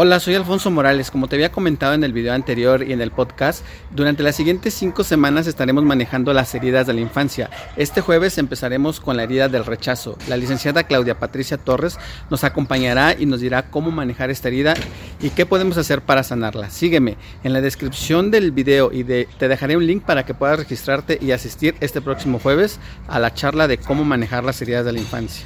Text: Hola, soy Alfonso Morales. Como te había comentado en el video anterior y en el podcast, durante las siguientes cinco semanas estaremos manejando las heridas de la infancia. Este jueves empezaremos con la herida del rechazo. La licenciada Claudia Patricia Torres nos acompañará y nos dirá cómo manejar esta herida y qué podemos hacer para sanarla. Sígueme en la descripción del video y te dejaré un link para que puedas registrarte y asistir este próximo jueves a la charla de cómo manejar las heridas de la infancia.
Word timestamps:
Hola, 0.00 0.20
soy 0.20 0.36
Alfonso 0.36 0.70
Morales. 0.70 1.10
Como 1.10 1.26
te 1.26 1.34
había 1.34 1.50
comentado 1.50 1.92
en 1.92 2.04
el 2.04 2.12
video 2.12 2.32
anterior 2.32 2.84
y 2.86 2.92
en 2.92 3.00
el 3.00 3.10
podcast, 3.10 3.64
durante 3.90 4.22
las 4.22 4.36
siguientes 4.36 4.72
cinco 4.72 5.02
semanas 5.02 5.48
estaremos 5.48 5.82
manejando 5.82 6.32
las 6.32 6.54
heridas 6.54 6.86
de 6.86 6.92
la 6.92 7.00
infancia. 7.00 7.50
Este 7.76 8.00
jueves 8.00 8.38
empezaremos 8.38 9.00
con 9.00 9.16
la 9.16 9.24
herida 9.24 9.48
del 9.48 9.64
rechazo. 9.64 10.16
La 10.28 10.36
licenciada 10.36 10.84
Claudia 10.84 11.18
Patricia 11.18 11.58
Torres 11.58 11.98
nos 12.30 12.44
acompañará 12.44 13.16
y 13.18 13.26
nos 13.26 13.40
dirá 13.40 13.70
cómo 13.70 13.90
manejar 13.90 14.30
esta 14.30 14.46
herida 14.46 14.74
y 15.20 15.30
qué 15.30 15.46
podemos 15.46 15.76
hacer 15.78 16.00
para 16.00 16.22
sanarla. 16.22 16.70
Sígueme 16.70 17.16
en 17.42 17.52
la 17.52 17.60
descripción 17.60 18.30
del 18.30 18.52
video 18.52 18.92
y 18.92 19.02
te 19.02 19.48
dejaré 19.48 19.76
un 19.76 19.84
link 19.84 20.04
para 20.04 20.24
que 20.24 20.32
puedas 20.32 20.60
registrarte 20.60 21.18
y 21.20 21.32
asistir 21.32 21.74
este 21.80 22.00
próximo 22.00 22.38
jueves 22.38 22.78
a 23.08 23.18
la 23.18 23.34
charla 23.34 23.66
de 23.66 23.78
cómo 23.78 24.04
manejar 24.04 24.44
las 24.44 24.62
heridas 24.62 24.84
de 24.84 24.92
la 24.92 25.00
infancia. 25.00 25.34